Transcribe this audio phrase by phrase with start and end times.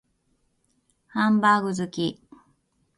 [1.09, 2.19] ハンバーグ好き